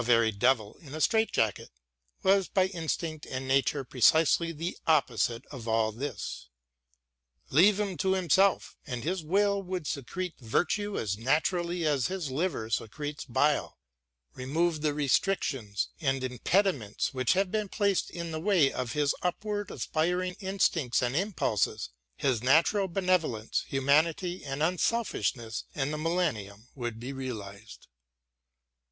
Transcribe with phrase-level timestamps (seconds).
[0.03, 1.69] very devil in a strait jacket—
[2.25, 6.47] ^was by instinct and nature precisely the opposite of aU this.
[7.51, 12.67] Leave him to himself and his will would secrete virtue as naturally as his liver
[12.67, 13.77] secretes bile;
[14.33, 19.69] remove the restrictions and impediments which have been placed in the way of his upward
[19.69, 27.13] aspiring instincts and impulses, his natural benevolence, humanity, and unselfishness, and the millennium would be
[27.13, 27.85] realised.